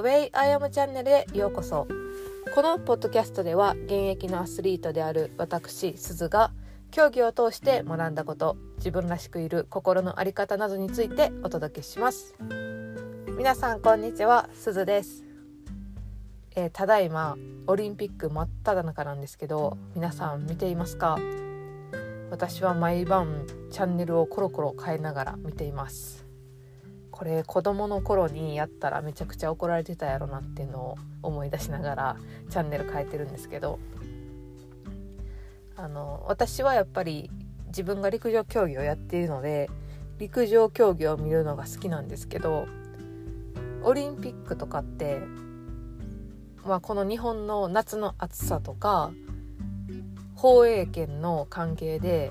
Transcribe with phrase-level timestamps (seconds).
[0.00, 1.88] Way I Am チャンネルへようこそ。
[2.54, 6.52] このポッドキャストでは現役のアスリートである私鈴が
[6.92, 12.36] 競技を通して学んだこと自分らしくいる心の在り方などについてお届けします。
[13.36, 15.24] 皆さんこんにちは鈴です。
[16.54, 17.36] えー、ただいま
[17.66, 21.18] オリンピック真っ只中なんですけど皆さん見ていますか？
[22.30, 26.27] 私は毎晩チャンネルをコロコロ変えながら見ています。
[27.18, 32.16] これ子供の頃にやったらめちゃくちゃ怒られてたやろなっていうのを思い出しながら
[32.48, 33.80] チャンネル変えてるんですけど
[35.74, 37.28] あの私はやっぱり
[37.66, 39.68] 自分が陸上競技をやっているので
[40.18, 42.68] 陸上競技を見るのが好きなんですけど
[43.82, 45.18] オリンピックとかって、
[46.64, 49.10] まあ、この日本の夏の暑さとか
[50.36, 52.30] 放映権の関係で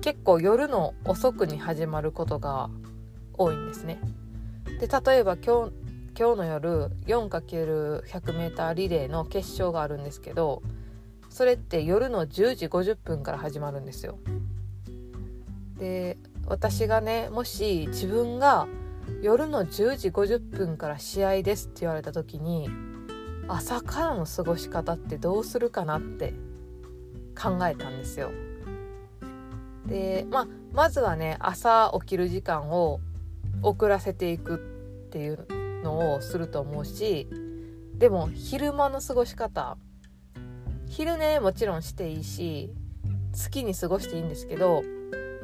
[0.00, 2.70] 結構夜の遅くに始まることが
[3.38, 4.00] 多いんですね。
[4.80, 5.72] で例えば今日
[6.16, 10.62] 今日の夜 4×100m リレーの決勝があるんですけど
[11.28, 14.18] それって夜の10時50分から始まるんですよ。
[15.78, 18.68] で私がねもし自分が
[19.22, 22.70] 夜の10時50分から試合ですって言われた時に
[23.48, 26.34] 朝からの過ごし方ってどうするかなって
[27.36, 28.30] 考えたんですよ。
[29.86, 33.00] で、まあ、まずはね朝起きる時間を
[33.62, 34.56] 遅らせていく
[35.06, 35.46] っていう
[35.82, 37.28] のをすると思うし
[37.96, 39.76] でも昼間の過ごし方
[40.88, 42.72] 昼寝もちろんしていいし
[43.44, 44.82] 好きに過ごしていいんですけど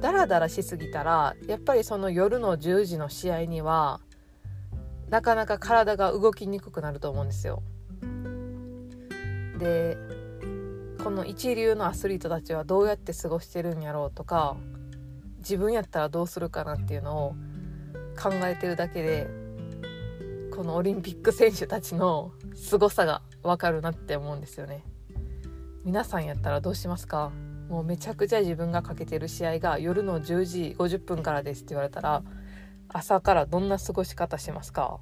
[0.00, 4.00] ダラダラしすぎたらやっぱりその夜の10時の試合には
[5.08, 7.62] なかなか体が動きにくくなると思うんですよ。
[9.58, 9.96] で
[11.04, 14.56] この一流のアスリートたちはどうやって過ごしてるんやろうとか
[15.38, 17.34] 自分やったらどうするかなっていうのを
[18.20, 19.28] 考えてるだけで
[20.54, 24.84] このオリンピック選手たちの凄さがわかるなって思うんですよね。
[25.84, 27.32] 皆さんやったらどうしますか？
[27.68, 32.22] もうめちゃくちゃ自分がかけてる試合が夜の10時50分からですって言われたら
[32.88, 35.00] 朝からどんな過ごし方しますか？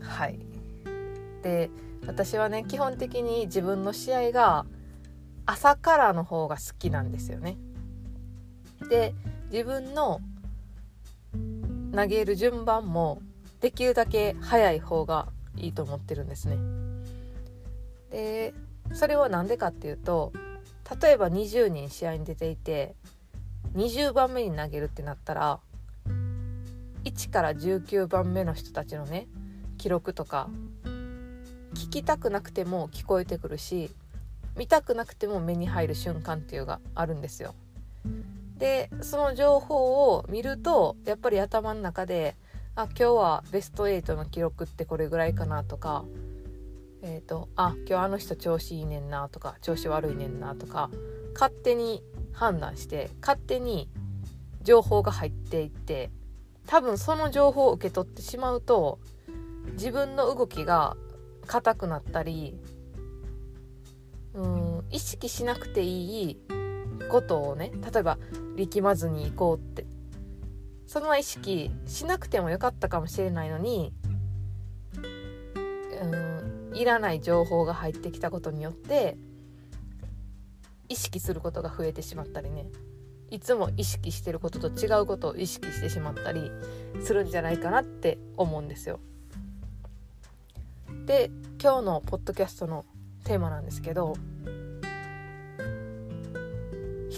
[0.00, 0.38] はい。
[1.42, 1.70] で
[2.06, 4.64] 私はね基本的に自分の試合が
[5.44, 7.58] 朝からの方が好きなんですよね。
[8.88, 9.14] で
[9.54, 10.20] 自分の
[11.94, 13.22] 投げる順番も
[13.60, 16.58] できるだけ早い方がいいと思ってるんですね。
[18.10, 18.52] で
[18.92, 20.32] それは何でかっていうと
[21.00, 22.96] 例えば20人試合に出ていて
[23.76, 25.60] 20番目に投げるってなったら
[27.04, 29.28] 1から19番目の人たちのね
[29.78, 30.48] 記録とか
[31.74, 33.92] 聞きたくなくても聞こえてくるし
[34.56, 37.54] 見たくなくても目に入る瞬間っていうのがあるんですよ。
[38.56, 42.36] でその情報を見るとやっぱり頭の中で
[42.76, 46.04] あ今日はベスト8の記録ってこれぐらいかなとか
[47.02, 50.90] えっ、ー、とあ今日あの人調子いいねんなとか調子悪いねんなとか
[51.34, 53.88] 勝手に判断して勝手に
[54.62, 56.10] 情報が入っていって
[56.66, 58.98] 多分その情報を受け取ってしまうと
[59.72, 60.96] 自分の動きが
[61.46, 62.56] 硬くなったり
[64.34, 66.38] うん意識しなくていい
[67.10, 68.18] ことをね例えば
[68.56, 69.86] 力まずに行こうって
[70.86, 73.92] その意識しなくてもよかったかもしれないのに
[76.02, 76.06] う
[76.72, 79.16] んいらない情報が入ってきたことによって
[80.88, 82.66] 意識することが増えてしまったりね
[83.30, 86.50] いつも意識してることと違うことを意識してしまったり
[87.02, 89.00] するんじゃないかなって思うんですよ。
[91.06, 91.30] で
[91.60, 92.84] 今日のポッドキャストの
[93.24, 94.14] テーマなんですけど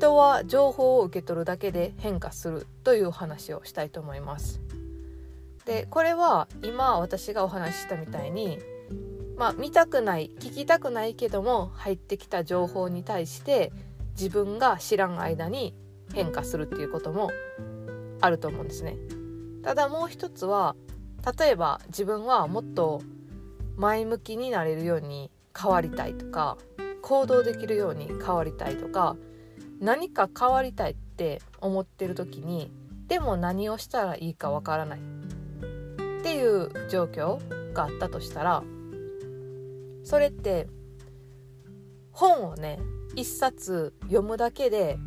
[0.00, 4.62] 人は情報を受け取るだけで変化するという話をしたいと思います。
[5.66, 8.58] でこれは今私がお話ししたみたいに
[9.36, 13.72] まあ見たくない聞きたくないけども入ってきた情報に対して
[14.12, 15.74] 自分が知らん間に
[16.14, 17.30] 変化するっていうことも
[18.22, 18.96] あると思うんですね。
[19.62, 20.76] ただもう一つは
[21.38, 23.02] 例えば自分はもっと
[23.76, 26.56] 前向きになれるように変わりたいとか
[27.02, 29.18] 行動できるように変わりたいとか
[29.80, 32.70] 何か変わりたいって思ってる時に
[33.08, 37.38] でも何をしたらいいかわからないっていう状況
[37.72, 38.62] があったとしたら
[40.04, 40.68] それって
[42.12, 42.78] 本をね
[43.16, 44.98] 一冊読むだけで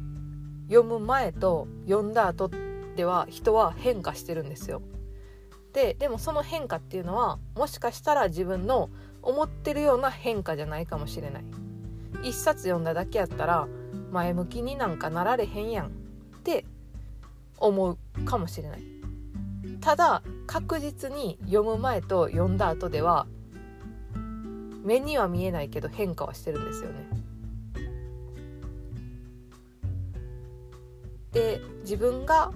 [0.67, 2.49] 読む前と読んだ後
[2.95, 4.81] では人は変化してるんですよ。
[5.73, 8.89] ででもその変化っていうのはもしかしたら自分の
[9.21, 11.43] 思ってるような変化じゃないかもしれない。
[12.23, 13.67] 一冊読んだだけやったら
[14.13, 15.89] 前向きになんかなられへんやんっ
[16.43, 16.65] て
[17.57, 18.83] 思うかもしれない。
[19.81, 23.25] ただ確実に読む前と読んだ後では
[24.83, 27.09] 目には見えないけど変化はしてるんですよね。
[31.31, 32.53] で自分が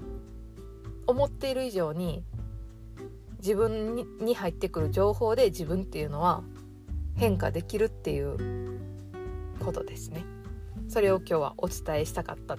[1.07, 2.23] 思っている以上に
[3.39, 6.43] 自分に入ってくる情報で自分っていうのは
[7.15, 8.79] 変化できるっていう
[9.59, 10.23] ことですね。
[10.87, 12.57] それを今日はお伝えしたかった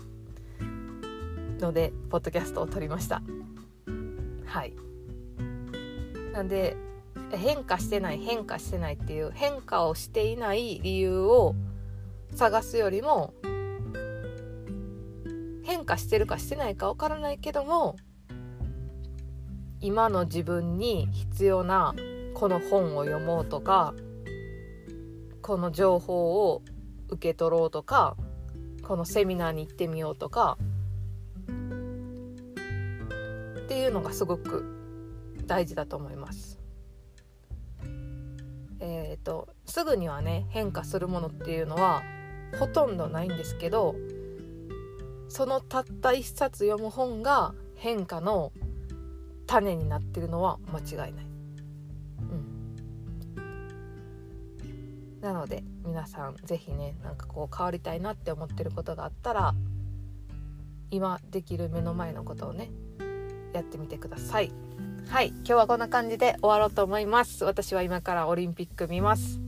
[1.60, 3.22] のでポッドキャストを撮りました。
[4.46, 4.74] はい
[6.32, 6.76] なんで
[7.32, 11.54] 変化してない変化してないっていう変化をしていない理由を
[12.34, 13.34] 探すよりも
[15.64, 17.96] 変化してるかしてないかわからないけども
[19.80, 21.94] 今の自分に必要な
[22.34, 23.94] この本を読もうとか
[25.42, 26.62] この情報を
[27.08, 28.16] 受け取ろうとか
[28.82, 30.58] このセミナーに行ってみようとか
[31.44, 31.46] っ
[33.68, 34.64] ていうのがすごく
[35.46, 36.58] 大事だと思います。
[38.80, 42.02] えーと、すぐにはね変化するものっていうのは
[42.58, 43.96] ほとんどないんですけど
[45.28, 48.52] そのたった一冊読む本が変化の
[49.46, 51.27] 種になってるのは間違いない。
[55.20, 59.54] なので皆さん是非ねなんかこう変わりたいなって思ってることがあったら
[60.90, 62.70] 今できる目の前のことをね
[63.52, 64.52] やってみてください。
[65.08, 67.44] はい今日はこんな感じで終わろうと思います。
[67.44, 69.40] 私は今からオリンピック見ます、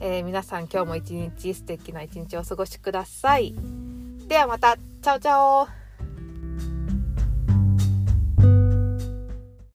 [0.00, 3.54] えー、皆さん今日も一日素敵な一日をお過ごしください。
[4.26, 5.77] ではまたチャオチャオ。